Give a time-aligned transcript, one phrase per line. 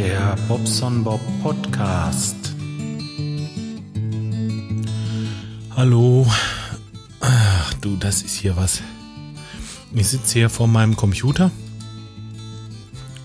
[0.00, 2.54] Der Bobson Bob Podcast.
[5.76, 6.26] Hallo.
[7.20, 8.80] Ach, du, das ist hier was.
[9.92, 11.50] Ich sitze hier vor meinem Computer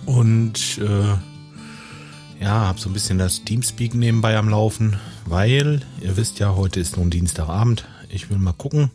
[0.06, 6.40] und äh, ja, habe so ein bisschen das Teamspeak nebenbei am Laufen, weil ihr wisst
[6.40, 7.88] ja, heute ist nun Dienstagabend.
[8.10, 8.92] Ich will mal gucken,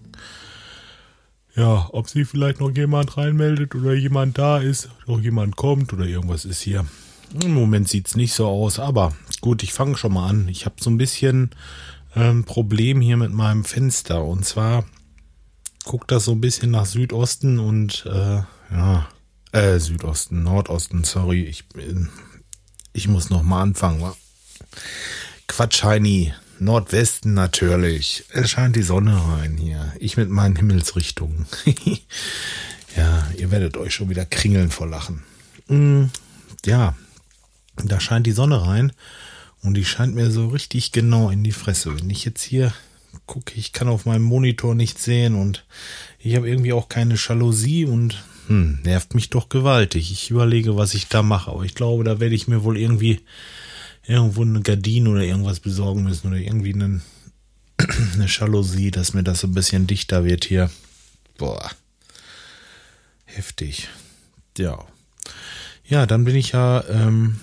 [1.56, 6.04] ja, ob sich vielleicht noch jemand reinmeldet oder jemand da ist, noch jemand kommt oder
[6.04, 6.84] irgendwas ist hier.
[7.42, 10.48] Im Moment sieht es nicht so aus, aber gut, ich fange schon mal an.
[10.48, 11.50] Ich habe so ein bisschen
[12.16, 14.84] ähm, Problem hier mit meinem Fenster und zwar
[15.84, 19.08] guckt das so ein bisschen nach Südosten und äh, ja,
[19.52, 21.64] äh, Südosten, Nordosten, sorry, ich
[22.92, 24.00] ich muss noch mal anfangen.
[24.00, 24.16] Wa?
[25.46, 26.34] Quatsch, Heini.
[26.58, 28.24] Nordwesten natürlich.
[28.28, 29.94] Es scheint die Sonne rein hier.
[29.98, 31.46] Ich mit meinen Himmelsrichtungen.
[32.96, 35.22] ja, ihr werdet euch schon wieder kringeln vor Lachen.
[35.68, 36.04] Mm,
[36.66, 36.94] ja,
[37.76, 38.92] da scheint die Sonne rein
[39.62, 41.98] und die scheint mir so richtig genau in die Fresse.
[41.98, 42.72] Wenn ich jetzt hier
[43.26, 45.64] gucke, ich kann auf meinem Monitor nichts sehen und
[46.18, 50.10] ich habe irgendwie auch keine Jalousie und hm, nervt mich doch gewaltig.
[50.10, 53.20] Ich überlege, was ich da mache, aber ich glaube, da werde ich mir wohl irgendwie
[54.06, 57.02] irgendwo eine Gardine oder irgendwas besorgen müssen oder irgendwie einen,
[58.14, 60.70] eine Jalousie, dass mir das so ein bisschen dichter wird hier.
[61.38, 61.70] Boah.
[63.24, 63.88] Heftig.
[64.58, 64.84] Ja.
[65.86, 67.40] Ja, dann bin ich ja ähm,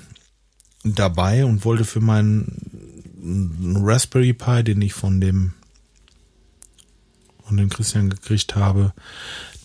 [0.96, 5.54] dabei und wollte für meinen Raspberry Pi, den ich von dem
[7.46, 8.94] von dem Christian gekriegt habe,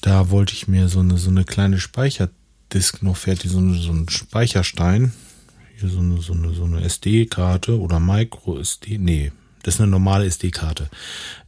[0.02, 3.90] da wollte ich mir so eine so eine kleine Speicherdisk noch fertig, so, eine, so
[3.90, 5.12] einen Speicherstein
[5.82, 8.98] hier so eine, so eine, so eine SD-Karte oder Micro-SD.
[8.98, 10.88] Nee, das ist eine normale SD-Karte.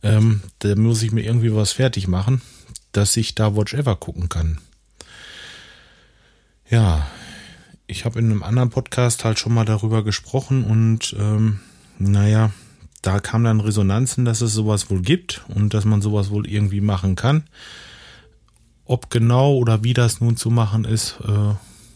[0.03, 2.43] Ähm, da muss ich mir irgendwie was fertig machen,
[2.93, 4.59] dass ich da Watch Ever gucken kann.
[6.69, 7.07] Ja,
[7.87, 11.61] ich habe in einem anderen Podcast halt schon mal darüber gesprochen und ähm,
[11.99, 12.51] naja,
[13.03, 16.81] da kam dann Resonanzen, dass es sowas wohl gibt und dass man sowas wohl irgendwie
[16.81, 17.45] machen kann.
[18.87, 21.55] Ob genau oder wie das nun zu machen ist, äh,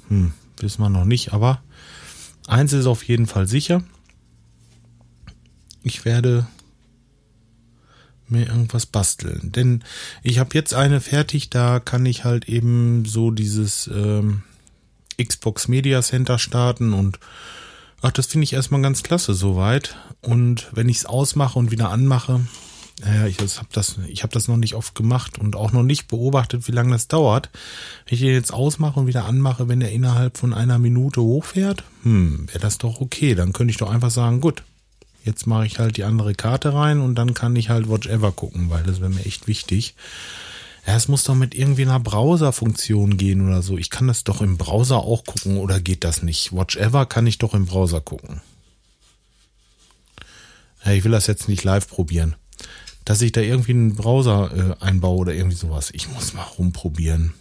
[0.09, 1.63] hm, wissen wir noch nicht, aber
[2.49, 3.83] Eins ist auf jeden Fall sicher.
[5.83, 6.47] Ich werde
[8.27, 9.53] mir irgendwas basteln.
[9.53, 9.85] Denn
[10.23, 14.45] ich habe jetzt eine fertig, da kann ich halt eben so dieses ähm,
[15.23, 17.19] Xbox Media Center starten und
[18.03, 19.97] ach, das finde ich erstmal ganz klasse soweit.
[20.21, 22.41] Und wenn ich es ausmache und wieder anmache,
[23.05, 26.09] naja, ich habe das, ich habe das noch nicht oft gemacht und auch noch nicht
[26.09, 27.49] beobachtet, wie lange das dauert.
[28.07, 31.85] Wenn ich den jetzt ausmache und wieder anmache, wenn er innerhalb von einer Minute hochfährt,
[32.03, 33.35] hm, wäre das doch okay.
[33.35, 34.65] Dann könnte ich doch einfach sagen, gut,
[35.25, 38.33] jetzt mache ich halt die andere Karte rein und dann kann ich halt Watch Ever
[38.33, 39.95] gucken, weil das wäre mir echt wichtig.
[40.87, 43.77] Ja, es muss doch mit irgendwie einer Browser-Funktion gehen oder so.
[43.77, 46.53] Ich kann das doch im Browser auch gucken oder geht das nicht?
[46.53, 48.41] Watch Ever kann ich doch im Browser gucken.
[50.85, 52.37] Ja, ich will das jetzt nicht live probieren
[53.09, 55.91] dass ich da irgendwie einen Browser äh, einbaue oder irgendwie sowas.
[55.95, 57.33] Ich muss mal rumprobieren.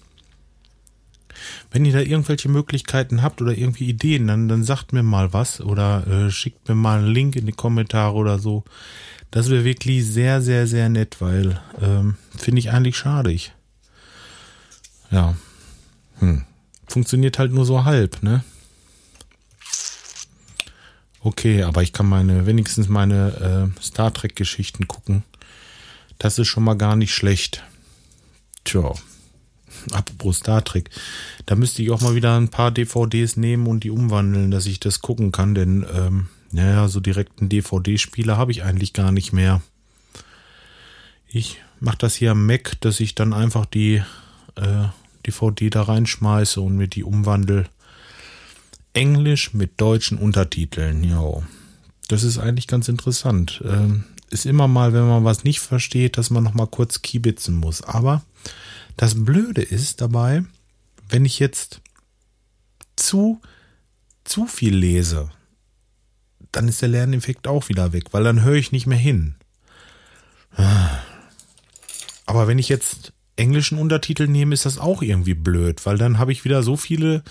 [1.71, 5.59] Wenn ihr da irgendwelche Möglichkeiten habt oder irgendwie Ideen, dann, dann sagt mir mal was
[5.59, 8.63] oder äh, schickt mir mal einen Link in die Kommentare oder so.
[9.31, 13.35] Das wäre wirklich sehr, sehr, sehr nett, weil ähm, finde ich eigentlich schade.
[15.11, 15.35] Ja.
[16.19, 16.43] Hm.
[16.87, 18.43] Funktioniert halt nur so halb, ne?
[21.21, 25.23] Okay, aber ich kann meine, wenigstens meine äh, Star Trek-Geschichten gucken.
[26.19, 27.63] Das ist schon mal gar nicht schlecht.
[28.63, 28.93] Tja,
[29.91, 30.89] apropos Star Trek,
[31.45, 34.79] da müsste ich auch mal wieder ein paar DVDs nehmen und die umwandeln, dass ich
[34.79, 39.61] das gucken kann, denn ähm, naja, so direkten DVD-Spieler habe ich eigentlich gar nicht mehr.
[41.27, 44.01] Ich mache das hier am Mac, dass ich dann einfach die
[44.55, 44.85] äh,
[45.25, 47.67] DVD da reinschmeiße und mir die umwandel.
[48.93, 51.43] Englisch mit deutschen Untertiteln, ja.
[52.07, 53.61] Das ist eigentlich ganz interessant.
[53.65, 57.55] Ähm, ist immer mal, wenn man was nicht versteht, dass man noch mal kurz kiebitzen
[57.55, 57.81] muss.
[57.81, 58.23] Aber
[58.95, 60.43] das Blöde ist dabei,
[61.09, 61.81] wenn ich jetzt
[62.95, 63.41] zu,
[64.23, 65.29] zu viel lese,
[66.51, 69.35] dann ist der Lerneffekt auch wieder weg, weil dann höre ich nicht mehr hin.
[72.25, 76.31] Aber wenn ich jetzt englischen Untertitel nehme, ist das auch irgendwie blöd, weil dann habe
[76.31, 77.23] ich wieder so viele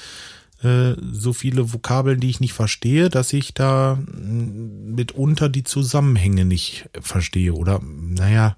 [0.63, 6.47] äh, so viele Vokabeln, die ich nicht verstehe, dass ich da mm, mitunter die Zusammenhänge
[6.47, 7.53] nicht verstehe.
[7.53, 8.57] Oder, naja,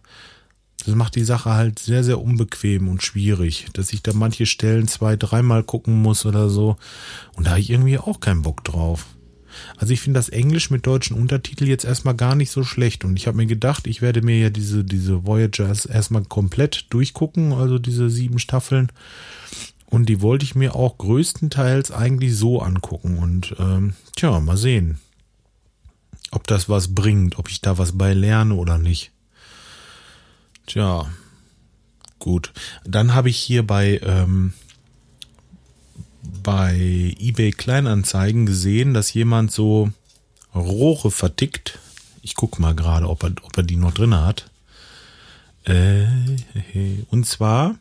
[0.86, 4.86] das macht die Sache halt sehr, sehr unbequem und schwierig, dass ich da manche Stellen
[4.86, 6.76] zwei, dreimal gucken muss oder so.
[7.34, 9.06] Und da habe ich irgendwie auch keinen Bock drauf.
[9.78, 13.04] Also ich finde das Englisch mit deutschen Untertitel jetzt erstmal gar nicht so schlecht.
[13.04, 17.52] Und ich habe mir gedacht, ich werde mir ja diese, diese Voyagers erstmal komplett durchgucken,
[17.52, 18.90] also diese sieben Staffeln.
[19.86, 23.18] Und die wollte ich mir auch größtenteils eigentlich so angucken.
[23.18, 24.98] Und ähm, tja, mal sehen,
[26.32, 29.12] ob das was bringt, ob ich da was bei lerne oder nicht.
[30.66, 31.08] Tja,
[32.18, 32.52] gut.
[32.84, 34.54] Dann habe ich hier bei, ähm,
[36.42, 39.90] bei eBay Kleinanzeigen gesehen, dass jemand so
[40.54, 41.78] Rohre vertickt.
[42.22, 44.50] Ich guck mal gerade, ob er, ob er die noch drin hat.
[45.64, 46.06] Äh,
[47.10, 47.78] und zwar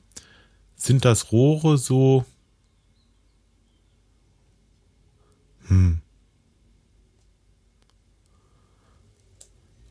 [0.75, 2.25] sind das Rohre so.
[5.67, 6.01] Hm.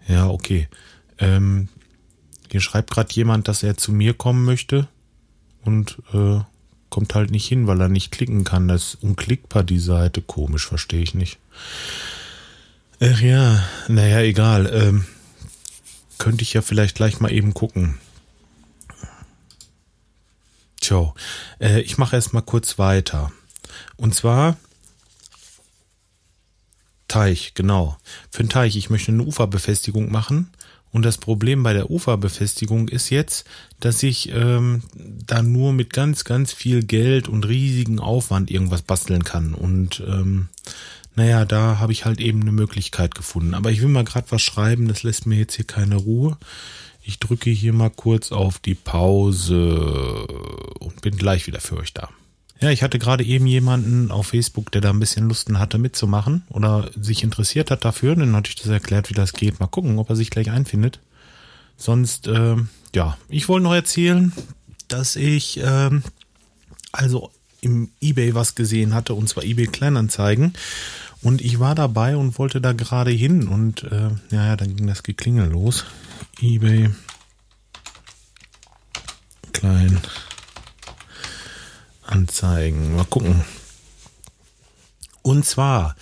[0.07, 0.69] Ja, okay.
[1.19, 1.69] Ähm,
[2.51, 4.89] hier schreibt gerade jemand, dass er zu mir kommen möchte
[5.65, 6.41] und äh,
[6.91, 8.69] kommt halt nicht hin, weil er nicht klicken kann.
[8.69, 10.23] Das ist unklickbar, die Seite.
[10.23, 11.39] Komisch, verstehe ich nicht.
[13.01, 14.71] Ach ja, naja, egal.
[14.73, 15.05] Ähm,
[16.19, 17.99] könnte ich ja vielleicht gleich mal eben gucken.
[20.81, 21.13] Tja,
[21.61, 23.33] äh, ich mache erst mal kurz weiter.
[23.97, 24.57] Und zwar
[27.09, 27.97] Teich, genau.
[28.31, 30.51] Für einen Teich, ich möchte eine Uferbefestigung machen.
[30.93, 33.45] Und das Problem bei der Uferbefestigung ist jetzt,
[33.81, 39.25] dass ich ähm, da nur mit ganz, ganz viel Geld und riesigen Aufwand irgendwas basteln
[39.25, 39.53] kann.
[39.55, 40.49] Und ähm,
[41.15, 43.55] naja, da habe ich halt eben eine Möglichkeit gefunden.
[43.55, 46.39] Aber ich will mal gerade was schreiben, das lässt mir jetzt hier keine Ruhe.
[47.03, 50.27] Ich drücke hier mal kurz auf die Pause
[50.81, 52.09] und bin gleich wieder für euch da.
[52.61, 56.45] Ja, ich hatte gerade eben jemanden auf Facebook, der da ein bisschen Lusten hatte mitzumachen
[56.49, 58.17] oder sich interessiert hat dafür.
[58.17, 59.61] Dann hatte ich das erklärt, wie das geht.
[59.61, 61.01] Mal gucken, ob er sich gleich einfindet.
[61.77, 62.57] Sonst, äh,
[62.95, 64.33] ja, ich wollte noch erzählen,
[64.89, 65.91] dass ich äh,
[66.93, 67.31] also
[67.61, 70.55] im eBay was gesehen hatte, und zwar eBay Kleinanzeigen.
[71.23, 74.87] Und ich war dabei und wollte da gerade hin und äh, ja, ja, dann ging
[74.87, 75.85] das Geklingel los
[76.41, 76.91] eBay
[79.53, 80.01] klein
[82.17, 82.97] anzeigen.
[82.97, 83.45] Mal gucken.
[85.23, 85.97] Und zwar,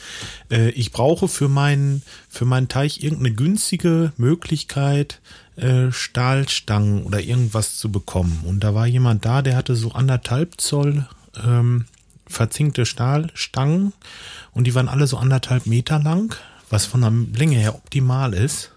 [0.50, 5.20] äh, ich brauche für meinen für meinen Teich irgendeine günstige Möglichkeit,
[5.56, 8.42] äh, Stahlstangen oder irgendwas zu bekommen.
[8.44, 11.08] Und da war jemand da, der hatte so anderthalb Zoll
[11.42, 11.86] ähm,
[12.26, 13.92] verzinkte Stahlstangen
[14.52, 16.36] und die waren alle so anderthalb Meter lang,
[16.68, 18.70] was von der Länge her optimal ist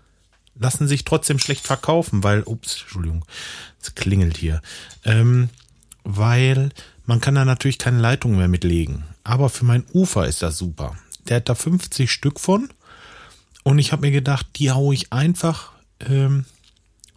[0.59, 3.25] lassen sich trotzdem schlecht verkaufen, weil, ups, Entschuldigung,
[3.81, 4.61] es klingelt hier,
[5.05, 5.49] ähm,
[6.09, 6.69] weil
[7.05, 9.03] man kann da natürlich keine Leitung mehr mitlegen.
[9.25, 10.95] Aber für mein Ufer ist das super.
[11.27, 12.69] Der hat da 50 Stück von
[13.63, 16.45] und ich habe mir gedacht, die haue ich einfach ähm,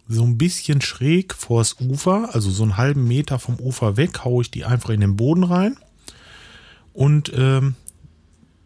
[0.09, 4.41] so ein bisschen schräg vors Ufer, also so einen halben Meter vom Ufer weg, haue
[4.41, 5.77] ich die einfach in den Boden rein
[6.91, 7.75] und ähm,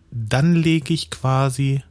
[0.10, 1.84] dann lege ich quasi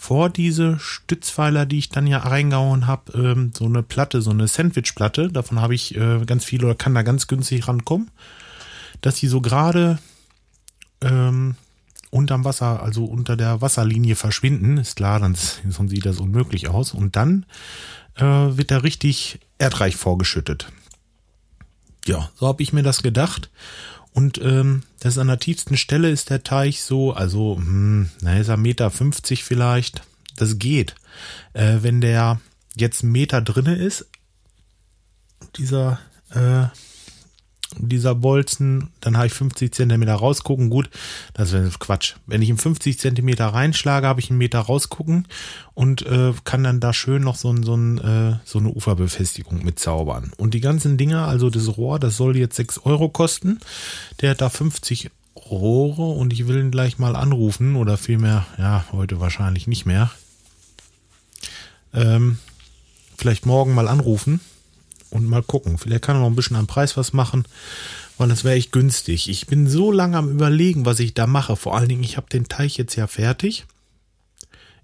[0.00, 4.48] vor diese Stützpfeiler, die ich dann ja reingehauen habe, ähm, so eine Platte, so eine
[4.48, 5.28] Sandwichplatte.
[5.28, 8.10] Davon habe ich äh, ganz viel oder kann da ganz günstig rankommen,
[9.02, 9.98] dass sie so gerade
[11.02, 11.54] ähm,
[12.08, 14.78] unterm Wasser, also unter der Wasserlinie verschwinden.
[14.78, 16.94] Ist klar, dann sonst sieht das unmöglich aus.
[16.94, 17.44] Und dann
[18.14, 20.72] äh, wird da richtig erdreich vorgeschüttet.
[22.06, 23.50] Ja, so habe ich mir das gedacht.
[24.12, 28.38] Und ähm, das ist an der tiefsten Stelle ist der Teich so, also, hm, na,
[28.38, 30.02] ist er Meter 50 vielleicht.
[30.36, 30.94] Das geht.
[31.52, 32.40] Äh, wenn der
[32.76, 34.06] jetzt einen Meter drinne ist,
[35.56, 36.00] dieser
[36.30, 36.66] äh,
[37.78, 40.70] dieser Bolzen, dann habe ich 50 Zentimeter rausgucken.
[40.70, 40.90] Gut,
[41.34, 42.14] das wäre Quatsch.
[42.26, 45.26] Wenn ich ihn 50 Zentimeter reinschlage, habe ich einen Meter rausgucken
[45.74, 49.64] und äh, kann dann da schön noch so, ein, so, ein, äh, so eine Uferbefestigung
[49.64, 50.32] mitzaubern.
[50.36, 53.60] Und die ganzen Dinger, also das Rohr, das soll jetzt 6 Euro kosten.
[54.20, 58.84] Der hat da 50 Rohre und ich will ihn gleich mal anrufen oder vielmehr, ja,
[58.92, 60.10] heute wahrscheinlich nicht mehr.
[61.92, 62.38] Ähm,
[63.16, 64.40] vielleicht morgen mal anrufen
[65.10, 65.78] und mal gucken.
[65.78, 67.44] Vielleicht kann er noch ein bisschen am Preis was machen,
[68.18, 69.28] weil das wäre echt günstig.
[69.28, 71.56] Ich bin so lange am überlegen, was ich da mache.
[71.56, 73.66] Vor allen Dingen, ich habe den Teich jetzt ja fertig.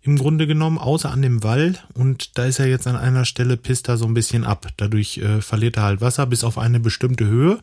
[0.02, 1.78] Im Grunde genommen, außer an dem Wall.
[1.94, 4.68] Und da ist er jetzt an einer Stelle, pisst er so ein bisschen ab.
[4.76, 7.58] Dadurch äh, verliert er halt Wasser bis auf eine bestimmte Höhe.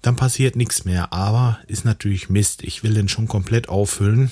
[0.00, 1.12] Dann passiert nichts mehr.
[1.12, 2.62] Aber ist natürlich Mist.
[2.64, 4.30] Ich will den schon komplett auffüllen.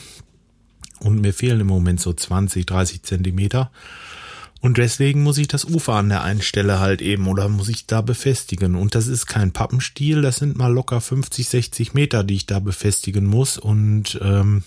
[1.00, 3.71] Und mir fehlen im Moment so 20, 30 Zentimeter.
[4.61, 7.87] Und deswegen muss ich das Ufer an der einen Stelle halt eben oder muss ich
[7.87, 8.75] da befestigen.
[8.75, 12.59] Und das ist kein Pappenstiel, das sind mal locker 50, 60 Meter, die ich da
[12.59, 13.57] befestigen muss.
[13.57, 14.65] Und ähm,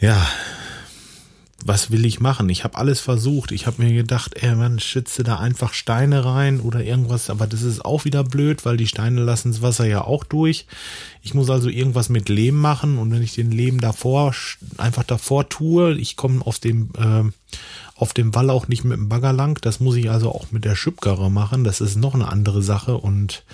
[0.00, 0.26] ja,
[1.64, 2.48] was will ich machen?
[2.48, 3.50] Ich habe alles versucht.
[3.50, 7.62] Ich habe mir gedacht, ey, man schütze da einfach Steine rein oder irgendwas, aber das
[7.62, 10.66] ist auch wieder blöd, weil die Steine lassen das Wasser ja auch durch.
[11.22, 14.34] Ich muss also irgendwas mit Lehm machen und wenn ich den Lehm davor
[14.76, 17.24] einfach davor tue, ich komme auf dem äh,
[17.96, 19.58] auf dem Wall auch nicht mit dem Bagger lang.
[19.62, 21.64] Das muss ich also auch mit der Schüppkarre machen.
[21.64, 23.44] Das ist noch eine andere Sache und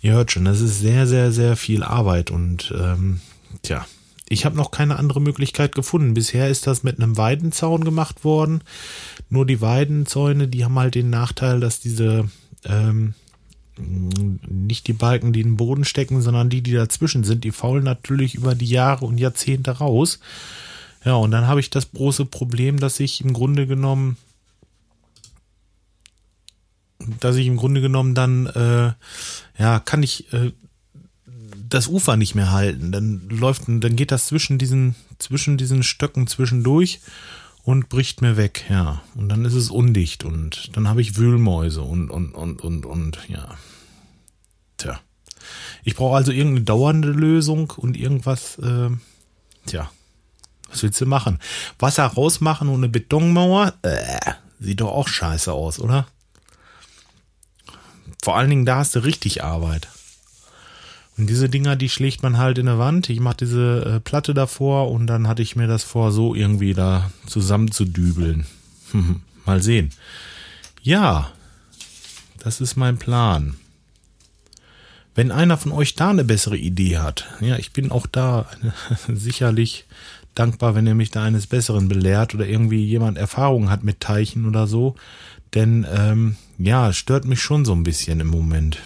[0.00, 3.20] ihr hört schon, das ist sehr, sehr, sehr viel Arbeit und ähm,
[3.62, 3.84] tja,
[4.28, 6.14] ich habe noch keine andere Möglichkeit gefunden.
[6.14, 8.62] Bisher ist das mit einem Weidenzaun gemacht worden.
[9.30, 12.28] Nur die Weidenzäune, die haben halt den Nachteil, dass diese
[12.64, 13.14] ähm,
[13.78, 17.84] nicht die Balken, die in den Boden stecken, sondern die, die dazwischen sind, die faulen
[17.84, 20.18] natürlich über die Jahre und Jahrzehnte raus.
[21.04, 24.16] Ja, und dann habe ich das große Problem, dass ich im Grunde genommen,
[27.20, 28.92] dass ich im Grunde genommen dann, äh,
[29.58, 30.52] ja, kann ich äh,
[31.68, 32.92] das Ufer nicht mehr halten.
[32.92, 37.00] Dann läuft, dann geht das zwischen diesen, zwischen diesen Stöcken zwischendurch
[37.62, 39.02] und bricht mir weg, ja.
[39.14, 43.18] Und dann ist es undicht und dann habe ich Wühlmäuse und, und, und, und, und,
[43.28, 43.56] ja.
[44.78, 45.00] Tja.
[45.84, 48.90] Ich brauche also irgendeine dauernde Lösung und irgendwas, äh,
[49.66, 49.90] tja.
[50.70, 51.38] Was willst du machen?
[51.78, 53.74] Wasser rausmachen und eine Betonmauer?
[53.82, 56.06] Äh, sieht doch auch scheiße aus, oder?
[58.22, 59.88] Vor allen Dingen, da hast du richtig Arbeit.
[61.16, 63.10] Und diese Dinger, die schlägt man halt in der Wand.
[63.10, 66.74] Ich mache diese äh, Platte davor und dann hatte ich mir das vor, so irgendwie
[66.74, 68.46] da zusammen zu dübeln.
[69.44, 69.90] Mal sehen.
[70.82, 71.32] Ja,
[72.38, 73.56] das ist mein Plan.
[75.14, 78.46] Wenn einer von euch da eine bessere Idee hat, ja, ich bin auch da
[79.12, 79.86] sicherlich
[80.38, 84.46] dankbar, wenn ihr mich da eines Besseren belehrt oder irgendwie jemand Erfahrung hat mit Teichen
[84.46, 84.94] oder so.
[85.54, 88.78] Denn ähm, ja, stört mich schon so ein bisschen im Moment.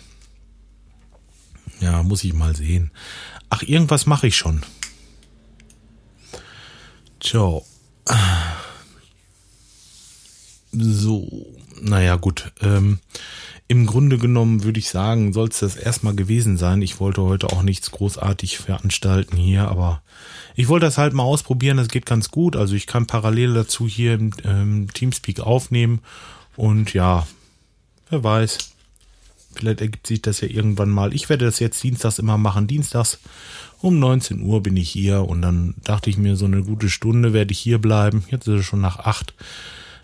[1.80, 2.90] Ja, muss ich mal sehen.
[3.50, 4.62] Ach, irgendwas mache ich schon.
[7.20, 7.64] Ciao.
[10.72, 11.46] So,
[11.80, 12.52] naja, gut.
[12.60, 12.98] Ähm,
[13.72, 16.82] Im Grunde genommen würde ich sagen, soll es das erstmal gewesen sein.
[16.82, 20.02] Ich wollte heute auch nichts großartig veranstalten hier, aber
[20.54, 21.78] ich wollte das halt mal ausprobieren.
[21.78, 22.54] Das geht ganz gut.
[22.54, 26.00] Also ich kann parallel dazu hier im ähm, Teamspeak aufnehmen.
[26.54, 27.26] Und ja,
[28.10, 28.58] wer weiß.
[29.54, 31.14] Vielleicht ergibt sich das ja irgendwann mal.
[31.14, 32.66] Ich werde das jetzt dienstags immer machen.
[32.66, 33.20] Dienstags
[33.80, 37.32] um 19 Uhr bin ich hier und dann dachte ich mir, so eine gute Stunde
[37.32, 38.22] werde ich hier bleiben.
[38.30, 39.32] Jetzt ist es schon nach acht.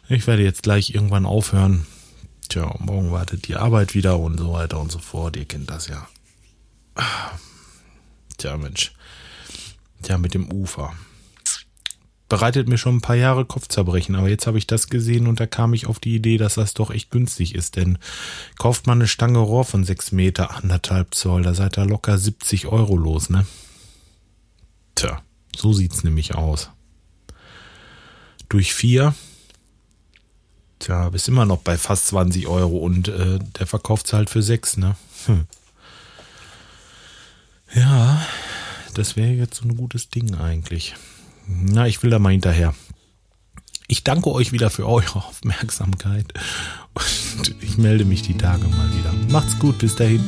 [0.09, 1.85] Ich werde jetzt gleich irgendwann aufhören.
[2.49, 5.37] Tja, morgen wartet die Arbeit wieder und so weiter und so fort.
[5.37, 6.09] Ihr kennt das ja.
[8.39, 8.93] Tja, Mensch.
[10.03, 10.95] Tja, mit dem Ufer
[12.29, 15.47] bereitet mir schon ein paar Jahre Kopfzerbrechen, aber jetzt habe ich das gesehen und da
[15.47, 17.99] kam ich auf die Idee, dass das doch echt günstig ist, denn
[18.59, 22.67] kauft man eine Stange Rohr von sechs Meter, anderthalb Zoll, da seid ihr locker 70
[22.67, 23.47] Euro los, ne?
[24.95, 25.23] Tja,
[25.57, 26.71] so sieht's nämlich aus.
[28.49, 29.15] Durch vier,
[30.79, 34.77] tja, bist immer noch bei fast 20 Euro und äh, der verkauft's halt für sechs,
[34.77, 34.97] ne?
[35.27, 35.47] Hm.
[37.75, 38.23] Ja,
[38.95, 40.95] das wäre jetzt so ein gutes Ding eigentlich.
[41.47, 42.75] Na, ich will da mal hinterher.
[43.87, 46.33] Ich danke euch wieder für eure Aufmerksamkeit
[46.95, 49.13] und ich melde mich die Tage mal wieder.
[49.31, 50.23] Macht's gut, bis dahin.